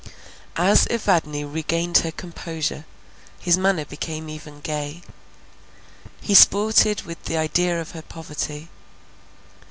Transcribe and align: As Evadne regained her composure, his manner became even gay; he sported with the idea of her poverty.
As 0.55 0.87
Evadne 0.89 1.43
regained 1.43 1.99
her 1.99 2.09
composure, 2.11 2.85
his 3.39 3.55
manner 3.55 3.85
became 3.85 4.29
even 4.29 4.59
gay; 4.59 5.03
he 6.19 6.33
sported 6.33 7.03
with 7.03 7.23
the 7.25 7.37
idea 7.37 7.79
of 7.79 7.91
her 7.91 8.01
poverty. 8.01 8.69